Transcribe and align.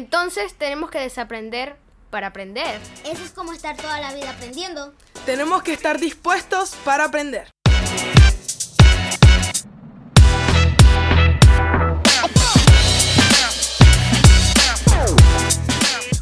Entonces 0.00 0.54
tenemos 0.54 0.90
que 0.90 0.98
desaprender 0.98 1.76
para 2.08 2.28
aprender. 2.28 2.80
Eso 3.04 3.22
es 3.22 3.32
como 3.32 3.52
estar 3.52 3.76
toda 3.76 4.00
la 4.00 4.14
vida 4.14 4.30
aprendiendo. 4.30 4.94
Tenemos 5.26 5.62
que 5.62 5.74
estar 5.74 6.00
dispuestos 6.00 6.74
para 6.86 7.04
aprender. 7.04 7.48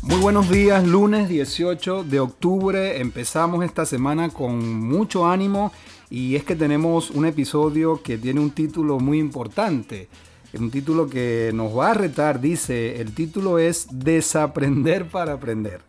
Muy 0.02 0.16
buenos 0.22 0.50
días, 0.50 0.84
lunes 0.84 1.28
18 1.28 2.02
de 2.02 2.18
octubre. 2.18 3.00
Empezamos 3.00 3.64
esta 3.64 3.86
semana 3.86 4.30
con 4.30 4.80
mucho 4.88 5.24
ánimo 5.24 5.70
y 6.10 6.34
es 6.34 6.42
que 6.42 6.56
tenemos 6.56 7.10
un 7.10 7.26
episodio 7.26 8.02
que 8.02 8.18
tiene 8.18 8.40
un 8.40 8.50
título 8.50 8.98
muy 8.98 9.20
importante. 9.20 10.08
Un 10.54 10.70
título 10.70 11.08
que 11.10 11.50
nos 11.52 11.76
va 11.76 11.90
a 11.90 11.94
retar, 11.94 12.40
dice, 12.40 13.00
el 13.00 13.14
título 13.14 13.58
es 13.58 13.86
Desaprender 13.90 15.06
para 15.06 15.34
aprender. 15.34 15.82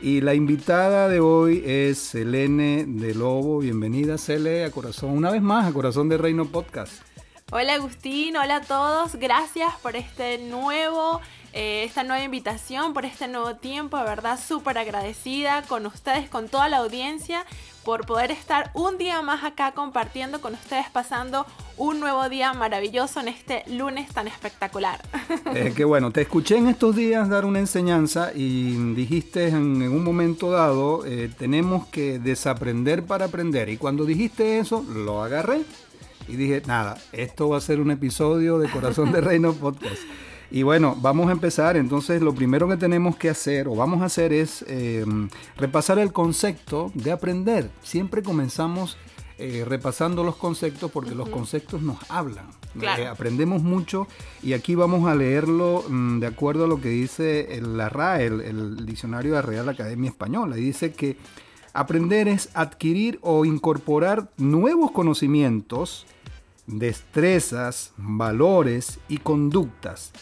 Y 0.00 0.22
la 0.22 0.34
invitada 0.34 1.08
de 1.08 1.20
hoy 1.20 1.62
es 1.64 1.98
Selene 1.98 2.86
de 2.86 3.14
Lobo. 3.14 3.58
Bienvenida, 3.58 4.16
Cele, 4.16 4.64
a 4.64 4.70
Corazón, 4.70 5.10
una 5.10 5.30
vez 5.30 5.42
más, 5.42 5.66
a 5.66 5.72
Corazón 5.72 6.08
de 6.08 6.16
Reino 6.16 6.46
Podcast. 6.46 7.02
Hola 7.52 7.74
Agustín, 7.74 8.34
hola 8.38 8.56
a 8.56 8.60
todos, 8.62 9.16
gracias 9.16 9.74
por 9.82 9.94
este 9.94 10.38
nuevo 10.38 11.20
eh, 11.52 11.84
esta 11.84 12.02
nueva 12.02 12.24
invitación, 12.24 12.94
por 12.94 13.04
este 13.04 13.28
nuevo 13.28 13.56
tiempo. 13.56 13.98
De 13.98 14.04
verdad, 14.04 14.38
súper 14.40 14.78
agradecida 14.78 15.62
con 15.62 15.86
ustedes, 15.86 16.28
con 16.28 16.48
toda 16.48 16.68
la 16.68 16.78
audiencia, 16.78 17.44
por 17.84 18.06
poder 18.06 18.30
estar 18.30 18.70
un 18.74 18.96
día 18.96 19.20
más 19.22 19.44
acá 19.44 19.72
compartiendo 19.72 20.40
con 20.40 20.54
ustedes, 20.54 20.86
pasando 20.90 21.46
un 21.76 22.00
nuevo 22.00 22.28
día 22.28 22.52
maravilloso 22.54 23.20
en 23.20 23.28
este 23.28 23.64
lunes 23.66 24.08
tan 24.12 24.28
espectacular. 24.28 25.00
Eh, 25.54 25.72
qué 25.76 25.84
bueno, 25.84 26.10
te 26.10 26.22
escuché 26.22 26.56
en 26.56 26.68
estos 26.68 26.96
días 26.96 27.28
dar 27.28 27.44
una 27.44 27.58
enseñanza 27.58 28.32
y 28.34 28.94
dijiste 28.94 29.48
en, 29.48 29.82
un 29.82 30.02
momento 30.02 30.50
dado, 30.50 31.04
eh, 31.04 31.30
tenemos 31.36 31.86
que 31.88 32.18
desaprender 32.18 33.04
para 33.04 33.26
aprender. 33.26 33.68
Y 33.68 33.76
cuando 33.76 34.04
dijiste 34.04 34.58
eso, 34.58 34.82
lo 34.82 35.22
agarré 35.22 35.62
y 36.28 36.36
dije, 36.36 36.62
nada, 36.66 36.96
esto 37.12 37.48
va 37.48 37.58
a 37.58 37.60
ser 37.60 37.80
un 37.80 37.90
episodio 37.90 38.58
de 38.58 38.68
Corazón 38.70 39.12
de 39.12 39.20
Reino 39.20 39.52
Podcast. 39.52 40.02
Y 40.54 40.64
bueno, 40.64 40.94
vamos 41.00 41.30
a 41.30 41.32
empezar. 41.32 41.78
Entonces, 41.78 42.20
lo 42.20 42.34
primero 42.34 42.68
que 42.68 42.76
tenemos 42.76 43.16
que 43.16 43.30
hacer 43.30 43.66
o 43.68 43.74
vamos 43.74 44.02
a 44.02 44.04
hacer 44.04 44.34
es 44.34 44.62
eh, 44.68 45.02
repasar 45.56 45.98
el 45.98 46.12
concepto 46.12 46.92
de 46.92 47.10
aprender. 47.10 47.70
Siempre 47.82 48.22
comenzamos 48.22 48.98
eh, 49.38 49.64
repasando 49.66 50.22
los 50.22 50.36
conceptos 50.36 50.90
porque 50.90 51.14
los 51.14 51.30
conceptos 51.30 51.80
nos 51.80 51.98
hablan. 52.10 52.44
Eh, 52.82 53.06
aprendemos 53.06 53.62
mucho 53.62 54.06
y 54.42 54.52
aquí 54.52 54.74
vamos 54.74 55.08
a 55.08 55.14
leerlo 55.14 55.84
mm, 55.88 56.18
de 56.18 56.26
acuerdo 56.26 56.64
a 56.64 56.68
lo 56.68 56.82
que 56.82 56.90
dice 56.90 57.58
la 57.62 57.88
RAE, 57.88 58.26
el, 58.26 58.84
diccionario 58.84 59.30
de 59.30 59.36
la 59.36 59.42
Real 59.42 59.68
Academia 59.70 60.10
Española. 60.10 60.58
Y 60.58 60.64
dice 60.64 60.92
que 60.92 61.16
aprender 61.72 62.28
es 62.28 62.50
adquirir 62.52 63.18
o 63.22 63.46
incorporar 63.46 64.30
nuevos 64.36 64.90
conocimientos, 64.90 66.06
destrezas, 66.66 67.94
valores 67.96 69.00
y 69.08 69.16
conductas 69.16 70.12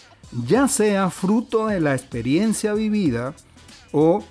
ya 0.46 0.68
sea 0.68 1.10
fruto 1.10 1.66
de 1.66 1.80
la 1.80 1.94
experiencia 1.94 2.74
vivida 2.74 3.34
o 3.92 4.24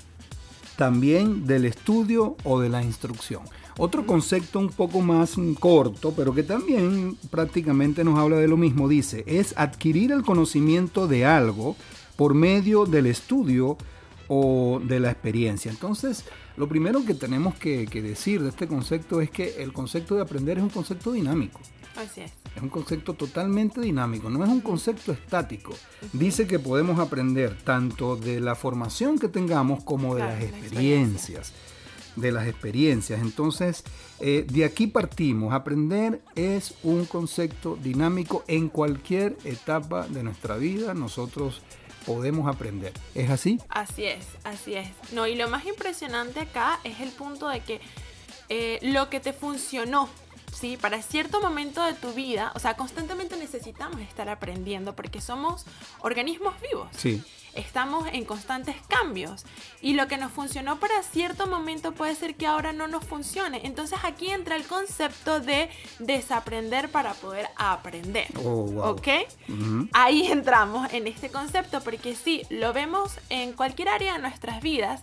también 0.77 1.45
del 1.45 1.65
estudio 1.65 2.37
o 2.43 2.59
de 2.59 2.69
la 2.69 2.83
instrucción. 2.83 3.41
Otro 3.77 4.05
concepto 4.05 4.59
un 4.59 4.69
poco 4.69 5.01
más 5.01 5.35
corto, 5.59 6.13
pero 6.15 6.33
que 6.33 6.43
también 6.43 7.17
prácticamente 7.29 8.03
nos 8.03 8.19
habla 8.19 8.37
de 8.37 8.47
lo 8.47 8.57
mismo, 8.57 8.89
dice, 8.89 9.23
es 9.25 9.53
adquirir 9.57 10.11
el 10.11 10.23
conocimiento 10.23 11.07
de 11.07 11.25
algo 11.25 11.77
por 12.17 12.33
medio 12.33 12.85
del 12.85 13.05
estudio 13.05 13.77
o 14.27 14.81
de 14.83 14.99
la 14.99 15.11
experiencia. 15.11 15.71
Entonces, 15.71 16.25
lo 16.57 16.67
primero 16.67 17.05
que 17.05 17.13
tenemos 17.13 17.55
que, 17.55 17.85
decir 17.87 18.43
de 18.43 18.49
este 18.49 18.67
concepto 18.67 19.21
es 19.21 19.31
que 19.31 19.63
el 19.63 19.71
concepto 19.71 20.15
de 20.15 20.21
aprender 20.21 20.57
es 20.57 20.63
un 20.63 20.69
concepto 20.69 21.13
dinámico. 21.13 21.61
Así 21.99 22.21
es. 22.21 22.31
Es 22.55 22.61
un 22.61 22.69
concepto 22.69 23.13
totalmente 23.13 23.81
dinámico, 23.81 24.29
no 24.29 24.43
es 24.43 24.49
un 24.49 24.61
concepto 24.61 25.11
estático. 25.11 25.75
Dice 26.13 26.47
que 26.47 26.57
podemos 26.57 26.97
aprender 26.99 27.57
tanto 27.63 28.15
de 28.15 28.39
la 28.39 28.55
formación 28.55 29.19
que 29.19 29.27
tengamos 29.27 29.83
como 29.83 30.15
de 30.15 30.21
las 30.21 30.41
experiencias. 30.41 31.53
De 32.15 32.31
las 32.31 32.47
experiencias. 32.47 33.21
Entonces, 33.21 33.83
eh, 34.19 34.45
de 34.49 34.65
aquí 34.65 34.87
partimos. 34.87 35.53
Aprender 35.53 36.21
es 36.35 36.73
un 36.83 37.05
concepto 37.05 37.77
dinámico 37.81 38.43
en 38.47 38.69
cualquier 38.69 39.37
etapa 39.43 40.07
de 40.07 40.23
nuestra 40.23 40.55
vida. 40.55 40.93
Nosotros 40.93 41.61
podemos 42.05 42.47
aprender. 42.47 42.93
¿Es 43.13 43.29
así? 43.29 43.59
Así 43.69 44.05
es, 44.05 44.25
así 44.43 44.73
es. 44.73 44.87
No, 45.11 45.27
y 45.27 45.35
lo 45.35 45.49
más 45.49 45.65
impresionante 45.65 46.39
acá 46.39 46.79
es 46.83 46.99
el 47.01 47.09
punto 47.09 47.47
de 47.49 47.59
que 47.59 47.81
eh, 48.49 48.79
lo 48.81 49.09
que 49.09 49.19
te 49.19 49.31
funcionó 49.31 50.09
¿sí? 50.53 50.77
Para 50.77 51.01
cierto 51.01 51.41
momento 51.41 51.83
de 51.83 51.93
tu 51.93 52.13
vida, 52.13 52.51
o 52.55 52.59
sea, 52.59 52.75
constantemente 52.75 53.37
necesitamos 53.37 54.01
estar 54.01 54.29
aprendiendo 54.29 54.95
porque 54.95 55.21
somos 55.21 55.65
organismos 56.01 56.53
vivos. 56.61 56.87
Sí. 56.95 57.23
Estamos 57.55 58.07
en 58.13 58.25
constantes 58.25 58.75
cambios 58.87 59.43
y 59.81 59.93
lo 59.93 60.07
que 60.07 60.17
nos 60.17 60.31
funcionó 60.31 60.79
para 60.79 61.01
cierto 61.01 61.47
momento 61.47 61.93
puede 61.93 62.13
ser 62.15 62.35
que 62.35 62.45
ahora 62.45 62.73
no 62.73 62.87
nos 62.87 63.03
funcione. 63.03 63.61
Entonces 63.63 63.99
aquí 64.03 64.29
entra 64.29 64.55
el 64.55 64.65
concepto 64.65 65.39
de 65.39 65.69
desaprender 65.97 66.89
para 66.89 67.13
poder 67.15 67.47
aprender. 67.57 68.27
Oh, 68.37 68.65
wow. 68.65 68.83
¿Ok? 68.89 69.07
Ahí 69.93 70.27
entramos 70.27 70.93
en 70.93 71.07
este 71.07 71.29
concepto 71.29 71.81
porque 71.81 72.15
sí, 72.15 72.43
lo 72.49 72.71
vemos 72.71 73.13
en 73.29 73.53
cualquier 73.53 73.89
área 73.89 74.13
de 74.13 74.19
nuestras 74.19 74.61
vidas 74.61 75.01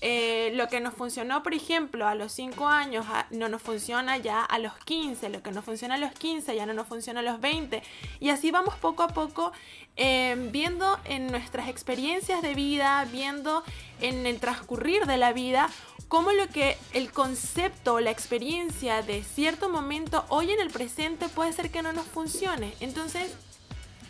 eh, 0.00 0.52
lo 0.54 0.68
que 0.68 0.80
nos 0.80 0.94
funcionó, 0.94 1.42
por 1.42 1.54
ejemplo, 1.54 2.06
a 2.06 2.14
los 2.14 2.32
5 2.32 2.68
años 2.68 3.04
no 3.30 3.48
nos 3.48 3.62
funciona 3.62 4.16
ya 4.16 4.44
a 4.44 4.58
los 4.58 4.76
15, 4.84 5.28
lo 5.28 5.42
que 5.42 5.50
nos 5.50 5.64
funciona 5.64 5.96
a 5.96 5.98
los 5.98 6.12
15 6.12 6.54
ya 6.54 6.66
no 6.66 6.72
nos 6.72 6.86
funciona 6.86 7.20
a 7.20 7.22
los 7.24 7.40
20. 7.40 7.82
Y 8.20 8.30
así 8.30 8.50
vamos 8.50 8.76
poco 8.76 9.02
a 9.02 9.08
poco 9.08 9.52
eh, 9.96 10.36
viendo 10.52 10.98
en 11.04 11.26
nuestras 11.26 11.68
experiencias 11.68 12.42
de 12.42 12.54
vida, 12.54 13.04
viendo 13.10 13.64
en 14.00 14.26
el 14.26 14.38
transcurrir 14.38 15.06
de 15.06 15.16
la 15.16 15.32
vida, 15.32 15.68
cómo 16.06 16.30
lo 16.32 16.46
que 16.48 16.76
el 16.92 17.10
concepto 17.10 17.94
o 17.94 18.00
la 18.00 18.12
experiencia 18.12 19.02
de 19.02 19.24
cierto 19.24 19.68
momento 19.68 20.24
hoy 20.28 20.52
en 20.52 20.60
el 20.60 20.70
presente 20.70 21.28
puede 21.28 21.52
ser 21.52 21.70
que 21.70 21.82
no 21.82 21.92
nos 21.92 22.06
funcione. 22.06 22.72
Entonces, 22.78 23.34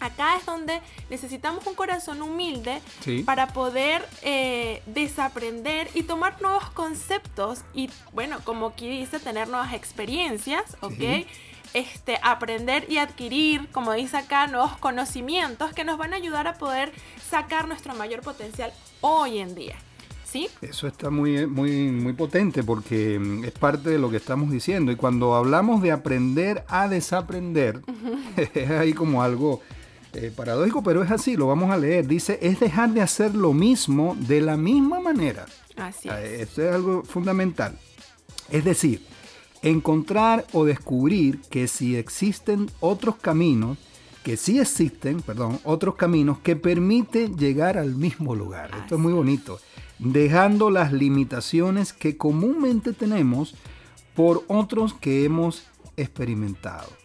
acá 0.00 0.36
es 0.36 0.46
donde 0.46 0.80
necesitamos 1.10 1.66
un 1.66 1.74
corazón 1.74 2.22
humilde 2.22 2.80
para 3.24 3.48
poder 3.48 4.06
eh, 4.22 4.82
desaprender 4.86 5.88
y 5.94 6.02
tomar 6.02 6.40
nuevos 6.40 6.70
conceptos 6.70 7.60
y, 7.74 7.90
bueno, 8.12 8.38
como 8.44 8.66
aquí 8.66 8.88
dice, 8.88 9.20
tener 9.20 9.48
nuevas 9.48 9.72
experiencias, 9.72 10.76
¿ok? 10.80 11.26
Este, 11.74 12.18
aprender 12.22 12.86
y 12.88 12.96
adquirir, 12.96 13.68
como 13.72 13.92
dice 13.92 14.16
acá, 14.16 14.46
nuevos 14.46 14.76
conocimientos 14.78 15.72
que 15.74 15.84
nos 15.84 15.98
van 15.98 16.14
a 16.14 16.16
ayudar 16.16 16.46
a 16.46 16.54
poder 16.54 16.92
sacar 17.28 17.68
nuestro 17.68 17.94
mayor 17.94 18.20
potencial 18.20 18.72
hoy 19.00 19.38
en 19.38 19.54
día. 19.54 19.76
¿Sí? 20.24 20.48
Eso 20.60 20.86
está 20.86 21.08
muy, 21.08 21.46
muy, 21.46 21.90
muy 21.90 22.12
potente 22.12 22.62
porque 22.62 23.18
mm, 23.18 23.44
es 23.44 23.52
parte 23.52 23.88
de 23.88 23.98
lo 23.98 24.10
que 24.10 24.18
estamos 24.18 24.50
diciendo. 24.50 24.92
Y 24.92 24.96
cuando 24.96 25.34
hablamos 25.34 25.80
de 25.80 25.90
aprender 25.90 26.64
a 26.68 26.86
desaprender, 26.86 27.80
es 28.36 28.70
ahí 28.70 28.92
como 28.92 29.22
algo 29.22 29.62
eh, 30.14 30.32
paradójico, 30.34 30.82
pero 30.82 31.02
es 31.02 31.10
así, 31.10 31.36
lo 31.36 31.46
vamos 31.46 31.70
a 31.70 31.76
leer. 31.76 32.06
Dice, 32.06 32.38
es 32.42 32.60
dejar 32.60 32.90
de 32.90 33.02
hacer 33.02 33.34
lo 33.34 33.52
mismo 33.52 34.16
de 34.18 34.40
la 34.40 34.56
misma 34.56 35.00
manera. 35.00 35.46
Así 35.76 36.08
ah, 36.08 36.22
es. 36.22 36.40
Esto 36.40 36.62
es 36.62 36.74
algo 36.74 37.02
fundamental. 37.04 37.78
Es 38.50 38.64
decir, 38.64 39.02
encontrar 39.62 40.46
o 40.52 40.64
descubrir 40.64 41.40
que 41.50 41.68
si 41.68 41.96
existen 41.96 42.70
otros 42.80 43.16
caminos, 43.16 43.78
que 44.22 44.36
sí 44.36 44.58
existen, 44.58 45.22
perdón, 45.22 45.60
otros 45.64 45.94
caminos 45.94 46.38
que 46.38 46.56
permiten 46.56 47.36
llegar 47.36 47.78
al 47.78 47.94
mismo 47.94 48.34
lugar. 48.34 48.70
Esto 48.78 48.96
es 48.96 49.00
muy 49.00 49.12
bonito. 49.12 49.60
Dejando 49.98 50.70
las 50.70 50.92
limitaciones 50.92 51.92
que 51.92 52.16
comúnmente 52.16 52.92
tenemos 52.92 53.54
por 54.14 54.44
otros 54.48 54.94
que 54.94 55.24
hemos 55.24 55.64
experimentado. 55.96 56.97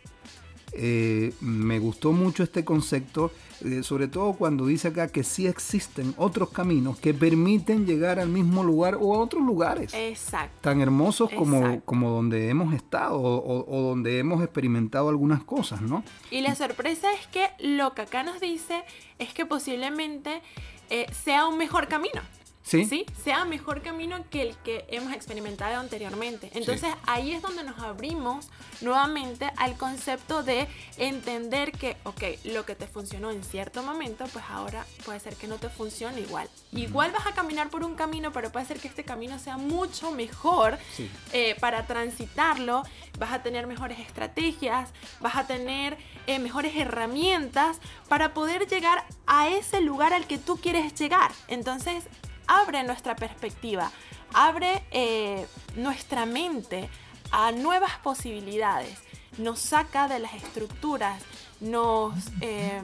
Eh, 0.76 1.34
me 1.40 1.78
gustó 1.80 2.14
mucho 2.14 2.42
este 2.42 2.66
concepto, 2.66 3.32
eh, 3.64 3.84
sobre 3.84 4.08
todo 4.08 4.34
cuando 4.34 4.66
dice 4.66 4.88
acá 4.88 5.08
que 5.08 5.24
sí 5.24 5.46
existen 5.46 6.16
otros 6.18 6.50
caminos 6.50 7.00
que 7.00 7.14
permiten 7.14 7.86
llegar 7.86 8.20
al 8.20 8.30
mismo 8.30 8.64
lugar 8.64 8.98
o 9.00 9.14
a 9.16 9.20
otros 9.20 9.44
lugares. 9.44 9.94
Exacto. 9.94 10.58
Tan 10.62 10.82
hermosos 10.82 11.30
como, 11.32 11.82
como 11.82 12.10
donde 12.10 12.50
hemos 12.50 12.74
estado 12.74 13.22
o, 13.22 13.82
donde 13.82 14.18
hemos 14.18 14.44
experimentado 14.44 15.10
algunas 15.10 15.44
cosas, 15.44 15.82
¿no? 15.82 16.04
Y 16.32 16.42
la 16.42 16.56
sorpresa 16.56 17.08
es 17.14 17.28
que 17.28 17.50
lo 17.60 17.94
que 17.94 18.02
acá 18.02 18.24
nos 18.24 18.40
dice 18.42 18.84
es 19.20 19.34
que 19.34 19.46
posiblemente 19.46 20.42
eh, 20.90 21.06
sea 21.12 21.46
un 21.46 21.58
mejor 21.58 21.88
camino. 21.88 22.22
Sí. 22.64 23.06
sea 23.24 23.44
mejor 23.46 23.82
camino 23.82 24.24
que 24.30 24.42
el 24.42 24.56
que 24.58 24.86
hemos 24.90 25.14
experimentado 25.14 25.80
anteriormente. 25.80 26.50
Entonces 26.54 26.94
ahí 27.06 27.34
es 27.34 27.42
donde 27.42 27.64
nos 27.64 27.78
abrimos 27.80 28.48
nuevamente 28.82 29.52
al 29.58 29.78
concepto 29.78 30.44
de 30.44 30.68
entender 30.98 31.72
que, 31.74 31.98
ok, 32.04 32.24
lo 32.46 32.66
que 32.66 32.76
te 32.76 32.88
funcionó 32.88 33.32
en 33.32 33.44
cierto 33.44 33.84
momento, 33.84 34.26
pues 34.32 34.46
ahora 34.50 34.86
puede 35.06 35.20
ser 35.20 35.36
que 35.36 35.48
no 35.48 35.58
te 35.58 35.70
funcione 35.70 36.22
igual. 36.22 36.50
Igual 36.72 37.12
vas 37.12 37.28
a 37.28 37.34
caminar 37.34 37.70
por 37.70 37.84
un 37.84 37.96
camino, 37.96 38.32
pero 38.32 38.52
puede 38.52 38.66
ser 38.66 38.80
que 38.80 38.88
este 38.88 39.04
camino 39.04 39.38
sea 39.40 39.58
mucho 39.58 40.12
mejor 40.12 40.78
Sí. 40.96 41.10
eh, 41.34 41.56
para 41.60 41.86
transitarlo, 41.86 42.84
vas 43.20 43.34
a 43.34 43.44
tener 43.44 43.68
mejores 43.68 44.00
estrategias, 44.00 44.90
vas 45.20 45.36
a 45.36 45.46
tener 45.48 45.98
eh, 46.28 46.40
mejores 46.40 46.76
herramientas 46.76 47.80
para 48.08 48.34
poder 48.34 48.68
llegar 48.68 49.06
a 49.28 49.50
ese 49.50 49.82
lugar 49.82 50.14
al 50.14 50.26
que 50.28 50.38
tú 50.38 50.58
quieres 50.58 50.94
llegar. 50.96 51.32
Entonces, 51.48 52.06
abre 52.48 52.84
nuestra 52.84 53.16
perspectiva, 53.16 53.92
abre 54.34 54.84
eh, 54.92 55.46
nuestra 55.76 56.26
mente 56.26 56.90
a 57.32 57.52
nuevas 57.52 57.98
posibilidades, 58.04 58.98
nos 59.38 59.60
saca 59.60 60.08
de 60.08 60.20
las 60.20 60.34
estructuras, 60.34 61.22
nos... 61.60 62.14
eh, 62.42 62.82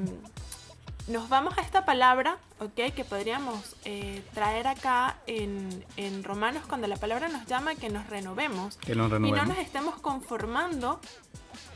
nos 1.07 1.27
vamos 1.27 1.57
a 1.57 1.61
esta 1.61 1.85
palabra, 1.85 2.37
¿ok? 2.59 2.93
Que 2.95 3.03
podríamos 3.03 3.75
eh, 3.83 4.23
traer 4.35 4.67
acá 4.67 5.17
en, 5.25 5.83
en 5.97 6.23
Romanos 6.23 6.65
cuando 6.67 6.85
la 6.85 6.97
palabra 6.97 7.29
nos 7.29 7.47
llama 7.47 7.73
que 7.73 7.89
nos 7.89 8.05
renovemos. 8.11 8.77
Que 8.77 8.93
nos 8.93 9.07
Y 9.07 9.09
no 9.09 9.15
renovemos. 9.15 9.47
nos 9.47 9.57
estemos 9.57 9.95
conformando 9.99 11.01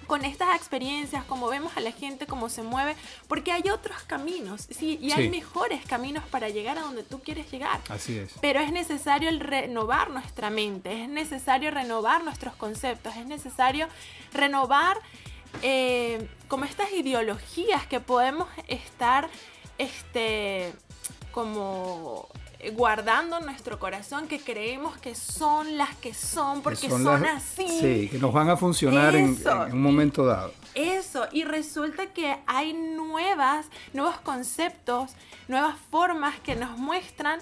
con 0.08 0.26
estas 0.26 0.56
experiencias, 0.56 1.24
como 1.26 1.48
vemos 1.48 1.76
a 1.78 1.80
la 1.82 1.92
gente, 1.92 2.26
cómo 2.28 2.50
se 2.50 2.62
mueve, 2.64 2.96
porque 3.28 3.52
hay 3.52 3.70
otros 3.70 4.02
caminos, 4.04 4.68
sí, 4.70 4.98
y 5.02 5.12
hay 5.12 5.24
Sí. 5.26 5.30
mejores 5.30 5.86
caminos 5.86 6.24
para 6.30 6.50
llegar 6.50 6.78
a 6.78 6.82
donde 6.82 7.04
tú 7.04 7.20
quieres 7.22 7.52
llegar. 7.52 7.80
Así 7.90 8.18
es. 8.18 8.34
Pero 8.42 8.60
es 8.60 8.72
necesario 8.72 9.30
el 9.30 9.40
renovar 9.40 10.10
nuestra 10.10 10.50
mente, 10.50 11.04
es 11.04 11.10
necesario 11.10 11.72
renovar 11.72 12.24
nuestros 12.24 12.56
conceptos, 12.56 13.16
es 13.16 13.26
necesario 13.26 13.88
renovar 14.34 14.98
eh, 15.62 16.28
como 16.48 16.66
estas 16.66 16.92
ideologías 16.94 17.86
que 17.88 18.00
podemos 18.00 18.48
estar 18.68 19.30
este, 19.78 20.74
como 21.32 22.28
guardando 22.72 23.38
en 23.40 23.46
nuestro 23.46 23.80
corazón 23.80 24.28
que 24.28 24.40
creemos 24.40 24.98
que 24.98 25.16
son 25.16 25.78
las 25.78 25.96
que 25.98 26.14
son 26.14 26.62
porque 26.62 26.82
Que 26.82 26.90
son, 26.90 27.04
las- 27.04 27.44
así. 27.44 27.68
Sí, 27.68 28.10
que 28.10 28.18
nos 28.20 28.34
van 28.34 28.50
a 28.50 28.58
funcionar 28.58 29.16
en, 29.16 29.38
un 29.72 29.82
momento 29.82 30.26
dado. 30.26 30.54
Eso, 30.76 31.28
y 31.32 31.44
resulta 31.44 32.08
que 32.14 32.38
hay 32.48 32.74
nuevas, 32.74 33.68
nuevos 33.94 34.18
conceptos, 34.22 35.12
nuevas 35.48 35.76
formas 35.92 36.40
que 36.40 36.56
nos 36.56 36.78
muestran 36.78 37.40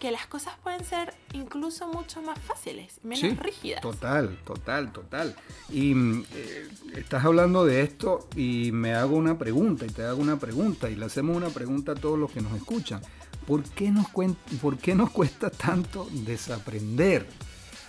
que 0.00 0.10
las 0.10 0.26
cosas 0.26 0.52
pueden 0.62 0.84
ser 0.84 1.14
incluso 1.32 1.88
mucho 1.88 2.20
más 2.20 2.38
fáciles, 2.38 3.00
menos 3.02 3.20
Sí, 3.20 3.30
rígidas. 3.30 3.80
Total, 3.80 4.36
total, 4.44 4.92
total. 4.92 5.34
Y 5.70 5.94
mm, 5.94 6.24
eh, 6.34 6.68
estás 6.96 7.24
hablando 7.24 7.64
de 7.64 7.80
esto 7.80 8.28
y 8.36 8.72
me 8.72 8.92
hago 8.94 9.16
una 9.16 9.38
pregunta 9.38 9.86
y 9.86 9.88
te 9.88 10.02
hago 10.04 10.20
una 10.20 10.36
pregunta 10.38 10.90
y 10.90 10.96
le 10.96 11.06
hacemos 11.06 11.34
una 11.34 11.48
pregunta 11.48 11.92
a 11.92 11.94
todos 11.94 12.18
los 12.18 12.30
que 12.30 12.42
nos 12.42 12.52
escuchan. 12.54 13.00
¿Por 13.46 13.62
qué 13.62 13.90
nos, 13.90 14.06
cuen- 14.06 14.36
por 14.60 14.76
qué 14.78 14.94
nos 14.94 15.10
cuesta 15.18 15.50
tanto 15.50 16.08
desaprender? 16.12 17.26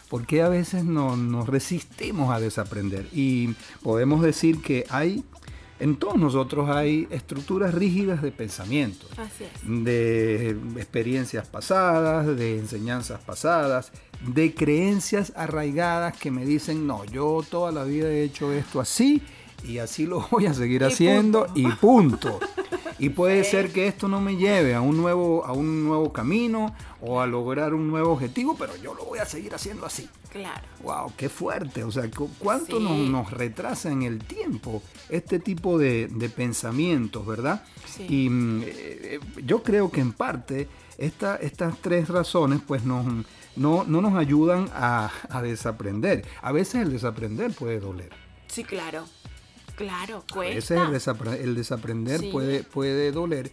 ¿Por 0.09 0.25
qué 0.25 0.41
a 0.41 0.49
veces 0.49 0.85
no, 0.85 1.17
nos 1.17 1.47
resistimos 1.47 2.33
a 2.33 2.39
desaprender? 2.39 3.07
Y 3.11 3.55
podemos 3.83 4.21
decir 4.21 4.61
que 4.61 4.85
hay, 4.89 5.23
en 5.81 5.97
todos 5.97 6.15
nosotros 6.15 6.69
hay 6.69 7.07
estructuras 7.11 7.73
rígidas 7.73 8.21
de 8.21 8.31
pensamiento 8.31 9.05
Así 9.17 9.43
es. 9.43 9.83
de 9.83 10.51
experiencias 10.77 11.47
pasadas, 11.47 12.25
de 12.37 12.57
enseñanzas 12.57 13.19
pasadas, 13.21 13.91
de 14.25 14.53
creencias 14.55 15.33
arraigadas 15.35 16.15
que 16.17 16.31
me 16.31 16.45
dicen, 16.45 16.87
no, 16.87 17.03
yo 17.05 17.43
toda 17.49 17.71
la 17.73 17.83
vida 17.83 18.07
he 18.09 18.23
hecho 18.23 18.53
esto 18.53 18.79
así 18.79 19.21
y 19.67 19.79
así 19.79 20.05
lo 20.05 20.25
voy 20.31 20.45
a 20.45 20.53
seguir 20.53 20.83
Y 20.83 20.85
haciendo 20.85 21.47
punto. 21.47 21.59
y 21.59 21.67
punto. 21.73 22.39
Y 22.99 23.09
puede 23.09 23.43
Sí. 23.43 23.51
ser 23.51 23.71
que 23.71 23.87
esto 23.87 24.07
no 24.07 24.19
me 24.21 24.37
lleve 24.37 24.73
a 24.73 24.81
un 24.81 24.97
nuevo 24.97 25.45
a 25.45 25.51
un 25.53 25.83
nuevo 25.83 26.11
camino 26.11 26.75
o 27.01 27.21
a 27.21 27.27
lograr 27.27 27.73
un 27.73 27.87
nuevo 27.89 28.11
objetivo, 28.13 28.55
pero 28.57 28.75
yo 28.77 28.93
lo 28.95 29.05
voy 29.05 29.19
a 29.19 29.25
seguir 29.25 29.53
haciendo 29.53 29.85
así. 29.85 30.09
Claro. 30.31 30.61
Wow, 30.83 31.13
qué 31.15 31.29
fuerte. 31.29 31.83
O 31.83 31.91
sea, 31.91 32.09
cu- 32.09 32.29
¿cuánto 32.39 32.77
Sí. 32.77 32.83
nos, 32.83 32.97
nos 33.09 33.31
retrasa 33.31 33.91
en 33.91 34.01
el 34.03 34.19
tiempo 34.19 34.81
este 35.09 35.39
tipo 35.39 35.77
de, 35.77 36.07
de 36.07 36.29
pensamientos, 36.29 37.25
verdad? 37.25 37.63
Sí. 37.85 38.05
Y 38.09 38.29
mm, 38.29 38.61
eh, 38.63 38.65
eh, 38.67 39.19
yo 39.45 39.63
creo 39.63 39.89
que 39.91 40.01
en 40.01 40.11
parte 40.13 40.67
esta- 40.97 41.35
estas 41.37 41.77
tres 41.79 42.09
razones 42.09 42.59
pues 42.65 42.83
nos, 42.83 43.05
no, 43.55 43.83
no 43.85 44.01
nos 44.01 44.15
ayudan 44.15 44.69
a, 44.73 45.11
a 45.29 45.41
desaprender. 45.41 46.25
A 46.41 46.51
veces 46.51 46.81
el 46.81 46.91
desaprender 46.91 47.53
puede 47.53 47.79
doler. 47.79 48.09
Sí, 48.47 48.63
claro. 48.63 49.05
Claro, 49.77 50.23
A 50.29 50.33
cuesta. 50.33 50.55
veces 50.55 50.77
el, 50.81 50.87
desapre- 50.93 51.39
el 51.39 51.55
desaprender 51.55 52.19
Sí. 52.19 52.29
puede, 52.31 52.63
puede 52.63 53.11
doler, 53.13 53.51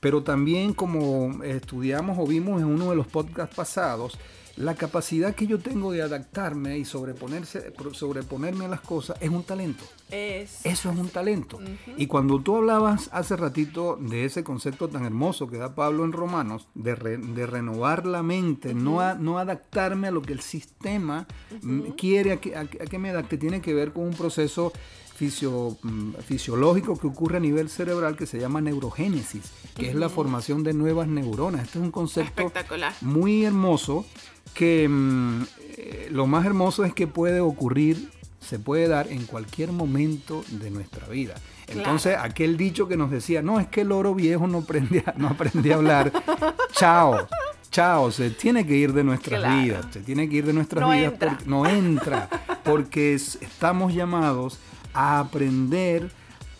pero 0.00 0.22
también 0.24 0.72
como 0.74 1.44
estudiamos 1.44 2.18
o 2.18 2.26
vimos 2.26 2.60
en 2.60 2.66
uno 2.68 2.90
de 2.90 2.96
los 2.96 3.06
podcasts 3.06 3.54
pasados, 3.54 4.18
la 4.56 4.74
capacidad 4.74 5.34
que 5.34 5.46
yo 5.46 5.58
tengo 5.58 5.92
de 5.92 6.00
adaptarme 6.00 6.78
y 6.78 6.86
sobreponerse, 6.86 7.74
sobreponerme 7.92 8.64
a 8.64 8.68
las 8.68 8.80
cosas 8.80 9.18
es 9.20 9.28
un 9.28 9.42
talento. 9.42 9.84
Es- 10.10 10.64
Eso 10.64 10.90
es 10.90 10.96
un 10.98 11.10
talento. 11.10 11.58
Y 11.98 12.06
cuando 12.06 12.40
tú 12.40 12.56
hablabas 12.56 13.10
hace 13.12 13.36
ratito 13.36 13.98
de 14.00 14.24
ese 14.24 14.42
concepto 14.44 14.88
tan 14.88 15.04
hermoso 15.04 15.46
que 15.46 15.58
da 15.58 15.74
Pablo 15.74 16.06
en 16.06 16.12
Romanos, 16.12 16.68
de, 16.74 16.94
re- 16.94 17.18
de 17.18 17.44
renovar 17.46 18.06
la 18.06 18.22
mente, 18.22 18.72
no, 18.72 19.02
a- 19.02 19.12
no 19.14 19.38
adaptarme 19.38 20.08
a 20.08 20.10
lo 20.10 20.22
que 20.22 20.32
el 20.32 20.40
sistema 20.40 21.26
mm, 21.60 21.80
quiere 21.90 22.32
a 22.32 22.36
que, 22.40 22.56
a 22.56 22.60
a 22.60 22.66
que 22.66 22.98
me 22.98 23.10
adapte, 23.10 23.36
tiene 23.36 23.60
que 23.60 23.74
ver 23.74 23.92
con 23.92 24.04
un 24.04 24.14
proceso 24.14 24.72
fisio- 25.16 25.76
mm, 25.82 26.12
fisiológico 26.26 26.98
que 26.98 27.06
ocurre 27.06 27.38
a 27.38 27.40
nivel 27.40 27.68
cerebral 27.68 28.16
que 28.16 28.26
se 28.26 28.38
llama 28.38 28.60
neurogénesis, 28.60 29.42
que 29.74 29.88
es 29.88 29.94
la 29.94 30.08
formación 30.08 30.62
de 30.62 30.72
nuevas 30.74 31.08
neuronas. 31.08 31.62
Este 31.64 31.78
es 31.78 31.84
un 31.84 31.90
concepto 31.90 32.52
muy 33.00 33.44
hermoso 33.44 34.04
que 34.54 34.88
mm, 34.88 35.42
eh, 35.76 36.08
lo 36.10 36.26
más 36.26 36.46
hermoso 36.46 36.84
es 36.84 36.94
que 36.94 37.06
puede 37.06 37.40
ocurrir, 37.40 38.10
se 38.40 38.58
puede 38.58 38.86
dar 38.88 39.08
en 39.08 39.24
cualquier 39.26 39.72
momento 39.72 40.44
de 40.50 40.70
nuestra 40.70 41.08
vida. 41.08 41.34
Entonces, 41.68 42.16
aquel 42.16 42.56
dicho 42.56 42.86
que 42.86 42.96
nos 42.96 43.10
decía, 43.10 43.42
no, 43.42 43.58
es 43.58 43.66
que 43.66 43.80
el 43.80 43.90
oro 43.90 44.14
viejo 44.14 44.46
no 44.46 44.58
aprende 44.58 45.02
a, 45.04 45.14
no 45.16 45.26
a 45.28 45.74
hablar, 45.74 46.12
chao, 46.72 47.26
chao, 47.72 48.12
se 48.12 48.30
tiene 48.30 48.64
que 48.64 48.76
ir 48.76 48.92
de 48.92 49.02
nuestras 49.02 49.40
Claro. 49.40 49.62
vidas, 49.62 49.86
se 49.90 50.00
tiene 50.00 50.28
que 50.28 50.36
ir 50.36 50.46
de 50.46 50.52
nuestras 50.52 50.80
No 50.82 50.90
vidas, 50.92 51.12
entra. 51.14 51.30
porque- 51.30 51.44
no 51.50 51.66
entra, 51.66 52.28
porque 52.64 53.14
es- 53.14 53.36
estamos 53.40 53.92
llamados 53.94 54.60
a 54.96 55.20
aprender 55.20 56.10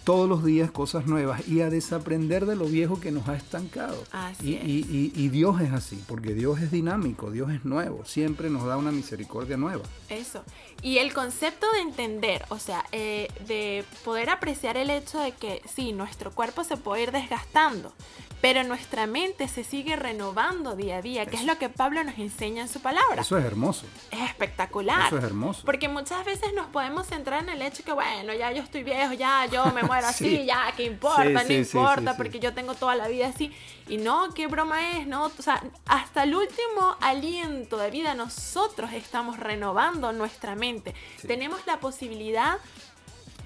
todos 0.06 0.28
los 0.28 0.44
días 0.44 0.70
cosas 0.70 1.06
nuevas 1.06 1.48
y 1.48 1.62
a 1.62 1.68
desaprender 1.68 2.46
de 2.46 2.54
lo 2.54 2.66
viejo 2.66 3.00
que 3.00 3.10
nos 3.10 3.28
ha 3.28 3.34
estancado. 3.34 4.00
Así 4.12 4.54
y, 4.54 4.70
y- 4.70 5.12
y- 5.16 5.24
y 5.24 5.28
Dios 5.30 5.60
es 5.60 5.72
así, 5.72 6.00
porque 6.06 6.32
Dios 6.32 6.60
es 6.60 6.70
dinámico, 6.70 7.32
Dios 7.32 7.50
es 7.50 7.64
nuevo, 7.64 8.04
siempre 8.04 8.48
nos 8.48 8.64
da 8.64 8.76
una 8.76 8.92
misericordia 8.92 9.56
nueva. 9.56 9.82
Eso. 10.08 10.44
Y 10.80 10.98
el 10.98 11.12
concepto 11.12 11.66
de 11.72 11.80
entender, 11.80 12.44
o 12.50 12.58
sea, 12.60 12.84
eh, 12.92 13.26
de 13.48 13.84
poder 14.04 14.30
apreciar 14.30 14.76
el 14.76 14.90
hecho 14.90 15.18
de 15.18 15.32
que 15.32 15.60
sí, 15.74 15.90
nuestro 15.92 16.30
cuerpo 16.30 16.62
se 16.62 16.76
puede 16.76 17.02
ir 17.02 17.10
desgastando, 17.10 17.92
pero 18.40 18.62
nuestra 18.62 19.08
mente 19.08 19.48
se 19.48 19.64
sigue 19.64 19.96
renovando 19.96 20.76
día 20.76 20.98
a 20.98 21.02
día, 21.02 21.26
que 21.26 21.36
es 21.36 21.44
lo 21.44 21.58
que 21.58 21.68
Pablo 21.68 22.04
nos 22.04 22.16
enseña 22.18 22.62
en 22.62 22.68
su 22.68 22.80
palabra. 22.80 23.22
Eso 23.22 23.36
es 23.38 23.44
hermoso, 23.44 23.86
es 24.12 24.20
espectacular. 24.20 25.06
eso 25.08 25.18
es 25.18 25.24
hermoso. 25.24 25.62
Porque 25.64 25.88
muchas 25.88 26.24
veces 26.24 26.52
nos 26.54 26.66
podemos 26.66 27.06
centrar 27.08 27.42
en 27.42 27.48
el 27.48 27.62
hecho 27.62 27.82
que, 27.82 27.92
bueno, 27.92 28.34
ya 28.34 28.52
yo 28.52 28.62
estoy 28.62 28.84
viejo, 28.84 29.14
ya 29.14 29.46
yo 29.46 29.64
me 29.72 29.82
muero 29.82 29.95
así, 30.04 30.36
Sí. 30.38 30.44
ya, 30.46 30.72
¿qué 30.76 30.84
importa? 30.84 31.40
Sí, 31.44 31.48
no 31.48 31.54
importa, 31.54 32.16
porque 32.16 32.38
yo 32.40 32.52
tengo 32.54 32.74
toda 32.74 32.94
la 32.96 33.08
vida 33.08 33.28
así. 33.28 33.52
Y 33.88 33.98
no, 33.98 34.32
qué 34.34 34.46
broma 34.46 34.98
es, 34.98 35.06
¿no? 35.06 35.26
O 35.26 35.42
sea, 35.42 35.62
hasta 35.86 36.24
el 36.24 36.34
último 36.34 36.96
aliento 37.00 37.76
de 37.76 37.90
vida 37.90 38.14
nosotros 38.14 38.92
estamos 38.92 39.38
renovando 39.38 40.12
nuestra 40.12 40.54
mente. 40.56 40.94
Tenemos 41.26 41.60
la 41.66 41.78
posibilidad 41.80 42.58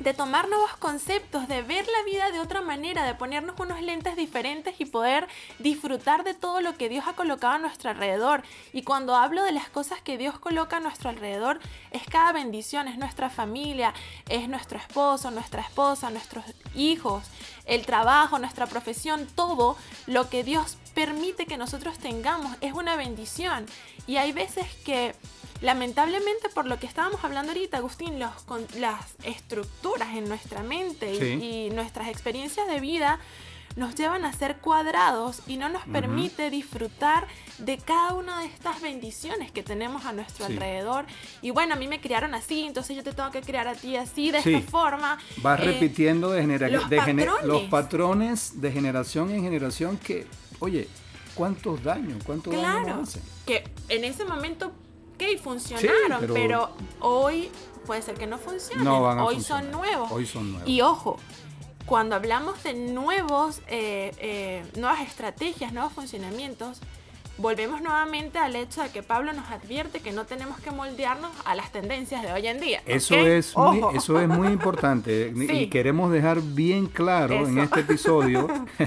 de 0.01 0.15
tomar 0.15 0.49
nuevos 0.49 0.77
conceptos, 0.79 1.47
de 1.47 1.63
ver 1.63 1.87
la 1.87 2.11
vida 2.11 2.31
de 2.31 2.41
otra 2.41 2.63
manera, 2.63 3.05
de 3.05 3.15
ponernos 3.15 3.59
unos 3.61 3.83
lentes 3.83 4.17
diferentes 4.17 4.75
y 4.81 4.87
poder 4.87 5.29
disfrutar 5.59 6.25
de 6.25 6.35
todo 6.35 6.63
lo 6.63 6.77
que 6.77 6.89
Dios 6.89 7.05
ha 7.07 7.13
colocado 7.13 7.55
a 7.55 7.59
nuestro 7.59 7.91
alrededor. 7.91 8.43
Y 8.73 8.83
cuando 8.83 9.15
hablo 9.15 9.45
de 9.45 9.53
las 9.53 9.69
cosas 9.69 10.01
que 10.01 10.17
Dios 10.17 10.39
coloca 10.39 10.79
a 10.79 10.81
nuestro 10.81 11.11
alrededor, 11.11 11.61
es 11.91 12.03
cada 12.05 12.33
bendición, 12.33 12.89
es 12.89 12.97
nuestra 12.97 13.29
familia, 13.29 13.93
es 14.29 14.49
nuestro 14.49 14.79
esposo, 14.79 15.31
nuestra 15.31 15.61
esposa, 15.61 16.11
nuestros 16.11 16.45
hijos, 16.75 17.25
el 17.67 17.85
trabajo, 17.85 18.39
nuestra 18.39 18.67
profesión, 18.67 19.27
todo 19.35 19.77
lo 20.07 20.31
que 20.31 20.45
Dios 20.45 20.79
permite 20.95 21.47
que 21.47 21.57
nosotros 21.57 21.99
tengamos 21.99 22.57
es 22.61 22.73
una 22.73 22.97
bendición. 22.97 23.67
Y 24.07 24.17
hay 24.17 24.33
veces 24.33 24.67
que 24.85 25.15
lamentablemente 25.61 26.49
por 26.49 26.67
lo 26.67 26.79
que 26.79 26.87
estábamos 26.87 27.23
hablando 27.25 27.53
ahorita, 27.53 27.77
Agustín, 27.79 28.19
los, 28.19 28.33
con, 28.45 28.67
las 28.79 29.05
estructuras 29.25 30.09
en 30.17 30.29
nuestra 30.29 30.63
mente 30.63 31.13
y- 31.15 31.19
Sí. 31.19 31.45
y, 31.45 31.71
nuestras 31.71 32.09
experiencias 32.09 32.67
de 32.67 32.81
vida 32.81 33.19
nos 33.77 33.95
llevan 33.95 34.25
a 34.25 34.33
ser 34.33 34.57
cuadrados 34.57 35.43
y 35.47 35.57
no 35.57 35.69
nos 35.69 35.85
permite 35.85 36.51
disfrutar 36.51 37.29
de 37.59 37.79
cada 37.79 38.15
una 38.15 38.41
de 38.41 38.47
estas 38.47 38.81
bendiciones 38.81 39.53
que 39.53 39.63
tenemos 39.63 40.07
a 40.07 40.13
nuestro 40.13 40.47
Sí. 40.47 40.55
alrededor. 40.55 41.05
Y 41.41 41.51
bueno, 41.51 41.75
a 41.75 41.77
mí 41.77 41.87
me 41.87 42.01
criaron 42.01 42.35
así, 42.35 42.65
entonces 42.67 42.97
yo 42.97 43.05
te 43.05 43.13
tengo 43.13 43.31
que 43.31 43.43
criar 43.43 43.69
a 43.69 43.75
ti 43.75 43.95
así, 43.97 44.33
de 44.33 44.43
Sí. 44.43 44.55
esta 44.55 44.69
forma. 44.71 45.19
Vas 45.37 45.61
Eh, 45.61 45.65
repitiendo 45.65 46.31
de, 46.33 46.41
genera- 46.41 46.69
los 46.69 46.91
de 46.91 46.97
patrones. 46.97 47.29
los 47.45 47.63
patrones 47.65 48.61
de 48.61 48.73
generación 48.73 49.31
en 49.31 49.43
generación 49.45 49.99
que, 49.99 50.27
oye, 50.61 50.89
¿cuántos 51.35 51.83
daños? 51.83 52.23
¿Cuántos 52.25 52.53
daños 52.55 52.71
Claro, 52.85 52.97
nos 53.01 53.09
hacen? 53.09 53.23
que 53.47 53.65
en 53.89 54.05
ese 54.05 54.25
momento, 54.25 54.73
ok, 55.15 55.41
funcionaron, 55.43 56.21
pero- 56.21 56.35
pero... 56.35 56.71
hoy 57.01 57.51
puede 57.87 58.03
ser 58.03 58.15
que 58.15 58.27
no 58.27 58.39
funcionen. 58.39 58.85
No 58.85 59.03
van 59.03 59.19
a 59.19 59.25
hoy 59.25 59.35
funcionar. 59.37 59.63
son 59.65 59.73
nuevos. 59.73 60.13
Hoy 60.13 60.27
son 60.27 60.53
nuevos. 60.53 60.69
Y 60.69 60.81
ojo, 60.83 61.19
cuando 61.87 62.15
hablamos 62.15 62.63
de 62.63 62.75
nuevos, 62.75 63.61
eh, 63.67 64.13
eh, 64.19 64.63
nuevas 64.77 65.01
estrategias, 65.01 65.73
nuevos 65.73 65.93
funcionamientos, 65.93 66.81
volvemos 67.39 67.81
nuevamente 67.81 68.39
al 68.39 68.55
hecho 68.55 68.83
de 68.83 68.91
que 68.91 69.03
Pablo 69.03 69.33
nos 69.33 69.51
advierte 69.51 70.01
que 70.01 70.13
no 70.13 70.27
tenemos 70.27 70.61
que 70.61 70.71
moldearnos 70.71 71.33
a 71.47 71.55
las 71.55 71.73
tendencias 71.73 72.23
de 72.23 72.33
hoy 72.33 72.47
en 72.47 72.61
día. 72.61 72.83
Eso, 72.85 73.15
es 73.15 73.57
muy, 73.57 73.81
eso 73.97 74.21
es 74.21 74.29
muy 74.29 74.49
importante 74.49 75.33
y 75.35 75.47
Sí. 75.49 75.71
queremos 75.71 76.13
dejar 76.13 76.43
bien 76.43 76.87
claro 76.87 77.35
en 77.49 77.59
este 77.59 77.81
episodio 77.81 78.47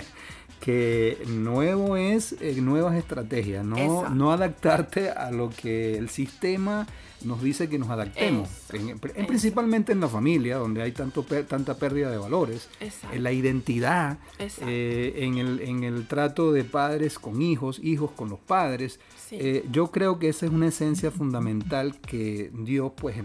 que 0.63 1.17
nuevo 1.27 1.97
es 1.97 2.37
eh, 2.39 2.55
nuevas 2.61 2.95
estrategias, 2.95 3.65
no, 3.65 3.75
Eso. 3.75 4.09
no 4.11 4.31
adaptarte 4.31 5.09
a 5.09 5.29
lo 5.29 5.49
que 5.49 5.97
el 5.97 6.07
sistema 6.09 6.87
nos 7.25 7.41
dice 7.41 7.69
que 7.69 7.77
nos 7.79 7.89
adaptemos, 7.89 8.49
en- 8.71 8.89
en- 8.89 9.27
principalmente 9.27 9.91
en 9.91 9.99
la 9.99 10.07
familia, 10.07 10.57
donde 10.57 10.81
hay 10.81 10.91
tanto 10.91 11.23
tanta 11.23 11.77
pérdida 11.77 12.09
de 12.11 12.17
valores, 12.17 12.67
Exacto. 12.79 13.15
en 13.15 13.23
la 13.23 13.31
identidad, 13.31 14.17
eh, 14.39 15.13
en, 15.17 15.37
el, 15.37 15.59
en 15.61 15.83
el 15.83 16.07
trato 16.07 16.51
de 16.51 16.63
padres 16.63 17.19
con 17.19 17.41
hijos, 17.41 17.79
hijos 17.83 18.11
con 18.11 18.29
los 18.29 18.39
padres. 18.39 18.99
Sí. 19.29 19.37
Eh, 19.39 19.65
yo 19.71 19.89
creo 19.91 20.19
que 20.19 20.29
esa 20.29 20.45
es 20.45 20.51
una 20.51 20.67
esencia 20.67 21.09
fundamental 21.09 21.99
que 22.01 22.51
Dios 22.53 22.91
pues 22.95 23.15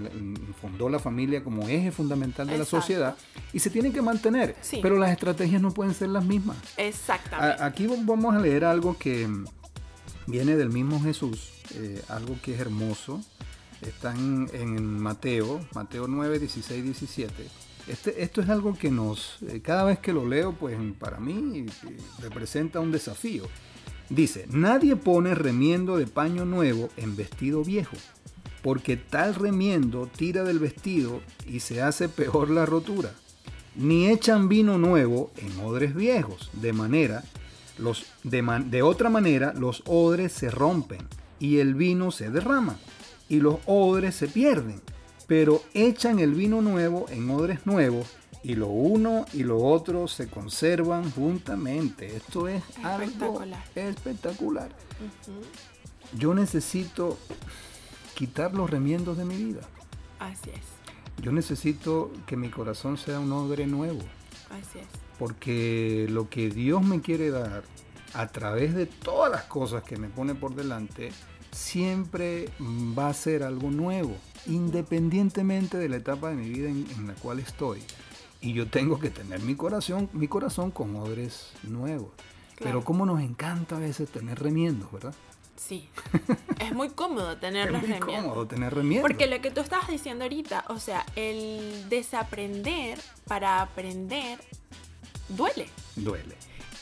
fundó 0.60 0.88
la 0.88 0.98
familia 0.98 1.42
como 1.44 1.68
eje 1.68 1.90
fundamental 1.90 2.46
de 2.46 2.56
la 2.56 2.64
sociedad 2.64 3.16
y 3.52 3.58
se 3.58 3.68
tiene 3.68 3.92
que 3.92 4.00
mantener, 4.00 4.56
Sí. 4.62 4.78
pero 4.80 4.96
las 4.96 5.10
estrategias 5.10 5.60
no 5.60 5.72
pueden 5.72 5.92
ser 5.94 6.08
las 6.10 6.24
mismas. 6.24 6.56
Exactamente. 6.76 7.62
A- 7.62 7.66
aquí 7.66 7.86
vamos 7.86 8.34
a 8.34 8.38
leer 8.38 8.64
algo 8.64 8.96
que 8.96 9.28
viene 10.26 10.56
del 10.56 10.70
mismo 10.70 11.00
Jesús, 11.00 11.50
eh, 11.74 12.00
algo 12.08 12.36
que 12.42 12.54
es 12.54 12.60
hermoso. 12.60 13.20
Está 13.82 14.14
en, 14.14 14.48
en 14.52 14.98
Mateo, 15.00 15.60
Mateo 15.74 16.08
9, 16.08 16.38
16, 16.40 16.84
17. 16.84 17.32
Este, 17.86 18.22
esto 18.22 18.40
es 18.42 18.48
algo 18.48 18.74
que 18.76 18.90
nos, 18.90 19.38
eh, 19.48 19.60
cada 19.62 19.84
vez 19.84 19.98
que 19.98 20.12
lo 20.12 20.26
leo, 20.26 20.52
pues 20.52 20.76
para 20.98 21.18
mí 21.20 21.64
eh, 21.64 21.96
representa 22.20 22.80
un 22.80 22.92
desafío. 22.92 23.44
Dice, 24.10 24.46
nadie 24.50 24.96
pone 24.96 25.34
remiendo 25.34 25.96
de 25.96 26.06
paño 26.06 26.44
nuevo 26.44 26.88
en 26.96 27.14
vestido 27.16 27.62
viejo, 27.62 27.96
porque 28.62 28.96
tal 28.96 29.34
remiendo 29.34 30.06
tira 30.06 30.42
del 30.44 30.58
vestido 30.58 31.20
y 31.46 31.60
se 31.60 31.80
hace 31.82 32.08
peor 32.08 32.50
la 32.50 32.66
rotura. 32.66 33.12
Ni 33.76 34.08
echan 34.08 34.48
vino 34.48 34.76
nuevo 34.76 35.30
en 35.36 35.60
odres 35.60 35.94
viejos, 35.94 36.50
de 36.54 36.72
manera, 36.72 37.22
los, 37.78 38.06
de, 38.24 38.42
man- 38.42 38.70
de 38.70 38.82
otra 38.82 39.08
manera 39.08 39.52
los 39.54 39.82
odres 39.86 40.32
se 40.32 40.50
rompen 40.50 41.06
y 41.38 41.58
el 41.58 41.74
vino 41.74 42.10
se 42.10 42.28
derrama 42.30 42.76
y 43.28 43.40
los 43.40 43.56
odres 43.66 44.14
se 44.16 44.28
pierden. 44.28 44.80
Pero 45.26 45.62
echan 45.74 46.18
el 46.20 46.34
vino 46.34 46.62
nuevo 46.62 47.06
en 47.10 47.28
odres 47.30 47.66
nuevos 47.66 48.06
y 48.42 48.54
lo 48.54 48.68
uno 48.68 49.26
y 49.34 49.42
lo 49.42 49.58
otro 49.58 50.08
se 50.08 50.28
conservan 50.28 51.10
juntamente. 51.10 52.16
Esto 52.16 52.48
es 52.48 52.62
algo 52.82 53.04
Espectacular. 53.04 53.64
espectacular. 53.74 54.68
Ujú. 54.68 55.40
Yo 56.18 56.32
necesito 56.34 57.18
quitar 58.14 58.54
los 58.54 58.70
remiendos 58.70 59.18
de 59.18 59.24
mi 59.24 59.36
vida. 59.36 59.60
Así 60.18 60.50
es. 60.50 61.22
Yo 61.22 61.32
necesito 61.32 62.10
que 62.26 62.36
mi 62.36 62.48
corazón 62.48 62.96
sea 62.96 63.20
un 63.20 63.32
odre 63.32 63.66
nuevo. 63.66 64.00
Así 64.50 64.78
es. 64.78 64.86
Porque 65.18 66.06
lo 66.08 66.30
que 66.30 66.48
Dios 66.48 66.82
me 66.82 67.00
quiere 67.00 67.30
dar 67.30 67.64
a 68.14 68.28
través 68.28 68.74
de 68.74 68.86
todas 68.86 69.30
las 69.30 69.42
cosas 69.44 69.82
que 69.82 69.96
me 69.96 70.08
pone 70.08 70.34
por 70.34 70.54
delante, 70.54 71.10
siempre 71.58 72.48
va 72.96 73.08
a 73.08 73.14
ser 73.14 73.42
algo 73.42 73.70
nuevo, 73.70 74.16
independientemente 74.46 75.76
de 75.76 75.88
la 75.88 75.96
etapa 75.96 76.30
de 76.30 76.36
mi 76.36 76.48
vida 76.48 76.68
en, 76.68 76.86
en 76.96 77.06
la 77.08 77.14
cual 77.14 77.40
estoy. 77.40 77.82
Y 78.40 78.52
yo 78.52 78.68
tengo 78.68 79.00
que 79.00 79.10
tener 79.10 79.40
mi 79.40 79.56
corazón, 79.56 80.08
mi 80.12 80.28
corazón 80.28 80.70
con 80.70 80.94
odres 80.96 81.50
nuevos. 81.64 82.10
Pero 82.60 82.84
como 82.84 83.04
nos 83.06 83.20
encanta 83.20 83.76
a 83.76 83.80
veces 83.80 84.08
tener 84.10 84.38
remiendos, 84.38 84.90
¿verdad? 84.92 85.14
Sí. 85.56 85.88
es 86.60 86.72
muy 86.72 86.90
cómodo 86.90 87.36
tener 87.36 87.66
Es 87.66 87.72
los 87.72 87.82
muy 87.82 87.90
remiendos. 87.92 88.24
cómodo 88.24 88.46
tener 88.46 88.74
remiendos. 88.74 89.08
Porque 89.08 89.26
lo 89.26 89.40
que 89.40 89.50
tú 89.50 89.60
estabas 89.60 89.88
diciendo 89.88 90.24
ahorita, 90.24 90.64
o 90.68 90.78
sea, 90.78 91.04
el 91.16 91.88
desaprender 91.88 92.98
para 93.26 93.60
aprender 93.60 94.38
duele. 95.28 95.68
duele. 95.96 96.36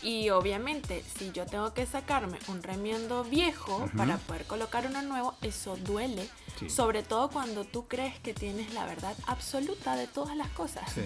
Y 0.07 0.31
obviamente, 0.31 1.03
si 1.19 1.33
yo 1.33 1.47
tengo 1.47 1.75
que 1.75 1.85
sacarme 1.85 2.39
un 2.47 2.63
remiendo 2.63 3.25
viejo 3.25 3.91
para 3.97 4.19
poder 4.19 4.45
colocar 4.45 4.87
uno 4.87 5.03
nuevo, 5.03 5.35
eso 5.43 5.77
duele. 5.79 6.29
Sí. 6.61 6.71
Sobre 6.71 7.03
todo 7.03 7.29
cuando 7.29 7.65
tú 7.65 7.89
crees 7.89 8.17
que 8.21 8.33
tienes 8.33 8.73
la 8.73 8.87
verdad 8.87 9.17
absoluta 9.27 9.97
de 9.97 10.07
todas 10.07 10.37
las 10.37 10.49
cosas. 10.51 10.93
Sí. 10.93 11.01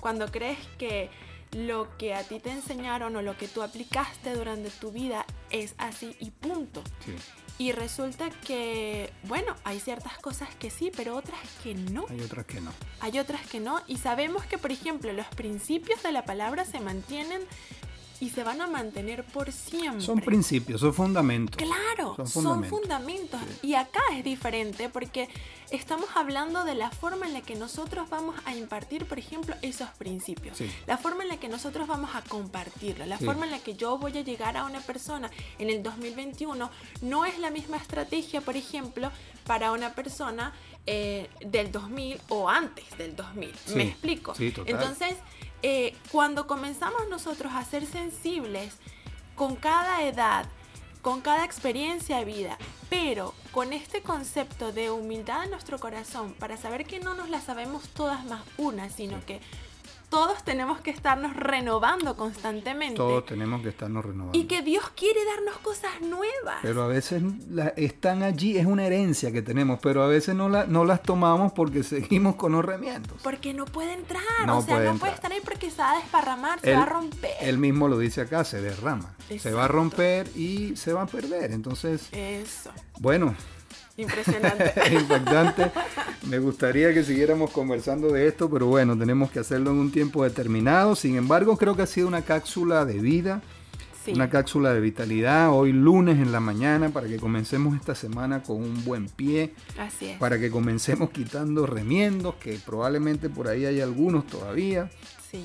Cuando 0.00 0.30
crees 0.30 0.58
que 0.76 1.08
lo 1.52 1.96
que 1.96 2.12
a 2.12 2.24
ti 2.24 2.40
te 2.40 2.50
enseñaron 2.50 3.16
o 3.16 3.22
lo 3.22 3.38
que 3.38 3.48
tú 3.48 3.62
aplicaste 3.62 4.34
durante 4.34 4.68
tu 4.68 4.92
vida 4.92 5.24
es 5.48 5.74
así 5.78 6.14
y 6.20 6.30
punto. 6.30 6.82
Sí. 7.06 7.14
Y 7.56 7.72
resulta 7.72 8.28
que, 8.28 9.12
bueno, 9.24 9.54
hay 9.64 9.80
ciertas 9.80 10.18
cosas 10.18 10.54
que 10.56 10.68
sí, 10.68 10.90
pero 10.94 11.16
otras 11.16 11.40
que 11.62 11.74
no. 11.74 12.04
Hay 12.10 12.20
otras 12.20 12.44
que 12.44 12.60
no. 12.60 12.72
Hay 13.00 13.18
otras 13.18 13.46
que 13.46 13.60
no. 13.60 13.80
Y 13.86 13.96
sabemos 13.96 14.44
que, 14.44 14.58
por 14.58 14.72
ejemplo, 14.72 15.12
los 15.14 15.26
principios 15.28 16.02
de 16.02 16.12
la 16.12 16.26
palabra 16.26 16.66
se 16.66 16.80
mantienen 16.80 17.40
y 18.22 18.30
se 18.30 18.44
van 18.44 18.60
a 18.60 18.68
mantener 18.68 19.24
por 19.24 19.50
siempre. 19.50 20.00
Son 20.00 20.20
principios, 20.20 20.80
son 20.80 20.94
fundamentos. 20.94 21.56
Claro, 21.56 22.14
Son 22.14 22.28
son 22.28 22.42
fundamentos. 22.44 22.78
fundamentos. 22.80 23.40
Y 23.62 23.74
acá 23.74 24.00
es 24.12 24.22
diferente 24.22 24.88
porque 24.88 25.28
estamos 25.72 26.08
hablando 26.14 26.62
de 26.64 26.76
la 26.76 26.90
forma 26.90 27.26
en 27.26 27.32
la 27.32 27.40
que 27.40 27.56
nosotros 27.56 28.08
vamos 28.10 28.36
a 28.44 28.54
impartir, 28.54 29.06
por 29.06 29.18
ejemplo, 29.18 29.56
esos 29.60 29.88
principios. 29.98 30.56
Sí. 30.56 30.70
La 30.86 30.98
forma 30.98 31.24
en 31.24 31.30
la 31.30 31.38
que 31.38 31.48
nosotros 31.48 31.88
vamos 31.88 32.10
a 32.14 32.22
compartirlo. 32.22 33.06
La 33.06 33.18
Sí. 33.18 33.24
forma 33.24 33.44
en 33.46 33.50
la 33.50 33.58
que 33.58 33.74
yo 33.74 33.98
voy 33.98 34.16
a 34.16 34.20
llegar 34.22 34.56
a 34.56 34.66
una 34.66 34.80
persona 34.80 35.28
en 35.58 35.68
el 35.68 35.82
2021 35.82 36.70
no 37.00 37.24
es 37.24 37.40
la 37.40 37.50
misma 37.50 37.76
estrategia, 37.76 38.40
por 38.40 38.56
ejemplo, 38.56 39.10
para 39.46 39.72
una 39.72 39.94
persona 39.94 40.52
eh, 40.86 41.28
del 41.44 41.70
2000 41.72 42.20
o 42.28 42.48
antes 42.48 42.84
del 42.98 43.14
2000. 43.16 43.52
Sí, 43.66 43.74
¿Me 43.76 43.82
explico? 43.84 44.34
sí, 44.34 44.50
total. 44.50 44.74
Entonces, 44.74 45.14
eh, 45.62 45.94
cuando 46.10 46.46
comenzamos 46.46 47.08
nosotros 47.08 47.52
a 47.54 47.64
ser 47.64 47.86
sensibles 47.86 48.74
con 49.34 49.56
cada 49.56 50.02
edad, 50.02 50.46
con 51.02 51.20
cada 51.20 51.44
experiencia 51.44 52.18
de 52.18 52.24
vida, 52.24 52.58
pero 52.90 53.34
con 53.52 53.72
este 53.72 54.02
concepto 54.02 54.72
de 54.72 54.90
humildad 54.90 55.44
en 55.44 55.50
nuestro 55.50 55.78
corazón 55.78 56.34
para 56.34 56.56
saber 56.56 56.84
que 56.84 57.00
no 57.00 57.14
nos 57.14 57.28
la 57.28 57.40
sabemos 57.40 57.88
todas 57.88 58.24
más 58.24 58.42
una, 58.58 58.90
sino 58.90 59.24
que 59.24 59.40
todos 60.12 60.44
tenemos 60.44 60.80
que 60.80 60.90
estarnos 60.90 61.34
renovando 61.34 62.16
constantemente 62.16 62.96
Todos 62.96 63.24
tenemos 63.26 63.62
que 63.62 63.70
estarnos 63.70 64.04
renovando. 64.04 64.38
y 64.38 64.44
que 64.44 64.62
Dios 64.62 64.84
quiere 64.96 65.24
darnos 65.24 65.56
cosas 65.58 66.00
nuevas. 66.00 66.58
Pero 66.62 66.82
a 66.82 66.86
veces 66.86 67.22
la- 67.50 67.68
están 67.76 68.22
allí, 68.22 68.56
es 68.58 68.66
una 68.66 68.86
herencia 68.86 69.32
que 69.32 69.42
tenemos, 69.42 69.78
pero 69.80 70.02
a 70.02 70.06
veces 70.06 70.34
no, 70.34 70.48
la- 70.48 70.66
no 70.66 70.84
las 70.84 71.02
tomamos 71.02 71.52
porque 71.52 71.82
seguimos 71.82 72.36
con 72.36 72.52
los 72.52 72.62
porque 73.22 73.54
no 73.54 73.64
puede 73.64 73.92
entrar, 73.94 74.22
No 74.46 74.58
o 74.58 74.62
sea, 74.62 74.76
puede 74.76 74.92
no 74.92 74.98
puede 74.98 75.12
estar 75.14 75.32
ahí 75.32 75.40
porque 75.42 75.70
se 75.70 75.78
va 75.82 75.92
a 75.92 75.96
desparramar, 75.96 76.60
se 76.60 76.74
va 76.74 76.82
a 76.82 76.86
romper. 76.86 77.30
Él 77.40 77.58
mismo 77.58 77.88
lo 77.88 77.98
dice 77.98 78.20
acá, 78.20 78.44
se 78.44 78.60
derrama. 78.60 79.14
Se 79.38 79.52
va 79.52 79.64
a 79.64 79.68
romper 79.68 80.28
y 80.36 80.76
se 80.76 80.92
va 80.92 81.02
a 81.02 81.06
perder. 81.06 81.52
Entonces, 81.52 82.08
Eso, 82.12 82.70
bueno, 83.00 83.34
impresionante. 83.96 84.72
impactante. 84.92 85.70
Me 86.28 86.38
gustaría 86.38 86.92
que 86.94 87.04
siguiéramos 87.04 87.50
conversando 87.50 88.08
de 88.12 88.26
esto, 88.28 88.48
pero 88.50 88.66
bueno, 88.66 88.96
tenemos 88.98 89.30
que 89.30 89.40
hacerlo 89.40 89.70
en 89.70 89.76
un 89.78 89.90
tiempo 89.92 90.24
determinado. 90.24 90.94
Sin 90.96 91.16
embargo, 91.16 91.56
creo 91.56 91.76
que 91.76 91.82
ha 91.82 91.86
sido 91.86 92.08
una 92.08 92.22
cápsula 92.22 92.84
de 92.84 92.94
vida, 92.98 93.42
Sí. 94.04 94.12
una 94.14 94.28
cápsula 94.28 94.74
de 94.74 94.80
vitalidad. 94.80 95.50
Hoy 95.52 95.72
lunes 95.72 96.18
en 96.18 96.32
la 96.32 96.40
mañana 96.40 96.88
para 96.88 97.06
que 97.06 97.18
comencemos 97.18 97.76
esta 97.76 97.94
semana 97.94 98.42
con 98.42 98.56
un 98.56 98.84
buen 98.84 99.06
pie. 99.08 99.54
Así 99.78 100.06
es. 100.08 100.18
para 100.18 100.40
que 100.40 100.50
comencemos 100.50 101.10
quitando 101.10 101.66
remiendos, 101.66 102.34
que 102.36 102.58
probablemente 102.66 103.28
por 103.30 103.46
ahí 103.46 103.64
hay 103.64 103.80
algunos 103.80 104.26
todavía, 104.26 104.90
Sí. 105.30 105.44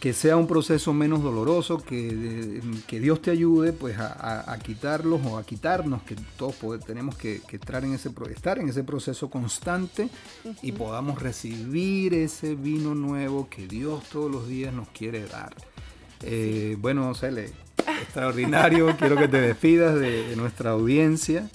Que 0.00 0.12
sea 0.12 0.36
un 0.36 0.46
proceso 0.46 0.92
menos 0.92 1.22
doloroso, 1.22 1.78
que, 1.78 2.60
que 2.86 3.00
Dios 3.00 3.22
te 3.22 3.30
ayude 3.30 3.72
pues 3.72 3.98
a, 3.98 4.06
a- 4.12 4.52
a 4.52 4.58
quitarlos 4.58 5.20
o 5.24 5.38
a 5.38 5.44
quitarnos, 5.44 6.02
que 6.02 6.16
todos 6.36 6.54
tenemos 6.84 7.16
que, 7.16 7.40
que 7.48 7.56
estar, 7.56 7.84
en 7.84 7.94
ese, 7.94 8.10
estar 8.30 8.58
en 8.58 8.68
ese 8.68 8.84
proceso 8.84 9.30
constante 9.30 10.08
y 10.62 10.72
podamos 10.72 11.20
recibir 11.22 12.14
ese 12.14 12.54
vino 12.54 12.94
nuevo 12.94 13.48
que 13.48 13.66
Dios 13.66 14.04
todos 14.12 14.30
los 14.30 14.46
días 14.48 14.72
nos 14.74 14.88
quiere 14.88 15.26
dar. 15.26 15.54
Eh, 16.22 16.76
bueno, 16.78 17.14
Cele, 17.14 17.52
extraordinario. 18.02 18.96
Quiero 18.98 19.16
que 19.16 19.28
te 19.28 19.40
despidas 19.40 19.94
de, 19.94 20.28
de 20.28 20.36
nuestra 20.36 20.70
audiencia. 20.70 21.48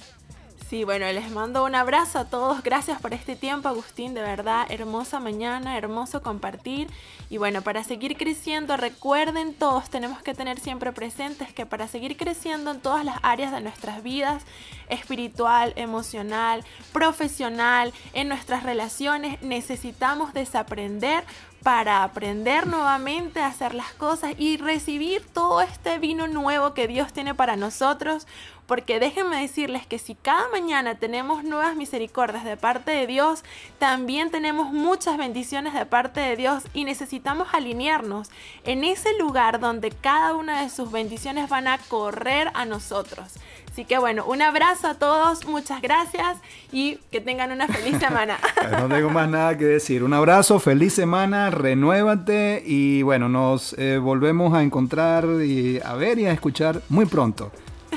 Sí, 0.71 0.85
bueno, 0.85 1.05
les 1.11 1.29
mando 1.31 1.65
un 1.65 1.75
abrazo 1.75 2.19
a 2.19 2.23
todos. 2.23 2.63
Gracias 2.63 3.01
por 3.01 3.13
este 3.13 3.35
tiempo, 3.35 3.67
Agustín. 3.67 4.13
De 4.13 4.21
verdad, 4.21 4.65
hermosa 4.69 5.19
mañana, 5.19 5.77
hermoso 5.77 6.21
compartir. 6.21 6.87
Y 7.29 7.35
bueno, 7.37 7.61
para 7.61 7.83
seguir 7.83 8.15
creciendo, 8.15 8.77
recuerden 8.77 9.53
todos, 9.53 9.89
tenemos 9.89 10.21
que 10.21 10.33
tener 10.33 10.61
siempre 10.61 10.93
presentes 10.93 11.51
que 11.51 11.65
para 11.65 11.89
seguir 11.89 12.15
creciendo 12.15 12.71
en 12.71 12.79
todas 12.79 13.03
las 13.03 13.17
áreas 13.21 13.51
de 13.51 13.59
nuestras 13.59 14.01
vidas, 14.01 14.45
espiritual, 14.87 15.73
emocional, 15.75 16.63
profesional, 16.93 17.91
en 18.13 18.29
nuestras 18.29 18.63
relaciones, 18.63 19.41
necesitamos 19.41 20.33
desaprender 20.33 21.25
para 21.63 22.03
aprender 22.03 22.65
nuevamente 22.65 23.39
a 23.39 23.47
hacer 23.47 23.75
las 23.75 23.93
cosas 23.93 24.33
y 24.37 24.57
recibir 24.57 25.21
todo 25.33 25.61
este 25.61 25.99
vino 25.99 26.27
nuevo 26.27 26.73
que 26.73 26.87
Dios 26.87 27.13
tiene 27.13 27.35
para 27.35 27.55
nosotros. 27.55 28.25
Porque 28.71 29.01
déjenme 29.01 29.41
decirles 29.41 29.85
que 29.85 29.99
si 29.99 30.15
cada 30.15 30.47
mañana 30.47 30.95
tenemos 30.95 31.43
nuevas 31.43 31.75
misericordias 31.75 32.45
de 32.45 32.55
parte 32.55 32.89
de 32.91 33.05
Dios, 33.05 33.43
también 33.79 34.31
tenemos 34.31 34.71
muchas 34.71 35.17
bendiciones 35.17 35.73
de 35.73 35.85
parte 35.85 36.21
de 36.21 36.37
Dios 36.37 36.63
y 36.73 36.85
necesitamos 36.85 37.49
alinearnos 37.51 38.29
en 38.63 38.85
ese 38.85 39.09
lugar 39.19 39.59
donde 39.59 39.91
cada 39.91 40.35
una 40.35 40.61
de 40.61 40.69
sus 40.69 40.89
bendiciones 40.89 41.49
van 41.49 41.67
a 41.67 41.79
correr 41.79 42.49
a 42.53 42.63
nosotros. 42.63 43.33
Así 43.69 43.83
que 43.83 43.97
bueno, 43.97 44.23
un 44.25 44.41
abrazo 44.41 44.87
a 44.87 44.93
todos, 44.93 45.45
muchas 45.47 45.81
gracias 45.81 46.37
y 46.71 46.95
que 47.11 47.19
tengan 47.19 47.51
una 47.51 47.67
feliz 47.67 47.99
semana. 47.99 48.39
no 48.79 48.87
tengo 48.87 49.09
más 49.09 49.27
nada 49.27 49.57
que 49.57 49.65
decir. 49.65 50.01
Un 50.01 50.13
abrazo, 50.13 50.61
feliz 50.61 50.93
semana, 50.93 51.49
renuévate 51.49 52.63
y 52.65 53.01
bueno, 53.01 53.27
nos 53.27 53.73
eh, 53.77 53.97
volvemos 53.97 54.53
a 54.53 54.63
encontrar 54.63 55.25
y 55.43 55.81
a 55.83 55.95
ver 55.95 56.19
y 56.19 56.27
a 56.27 56.31
escuchar 56.31 56.81
muy 56.87 57.05
pronto. 57.05 57.51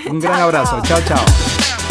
Un 0.07 0.19
gran 0.19 0.41
abrazo. 0.41 0.81
chao. 0.83 1.01
chao. 1.07 1.84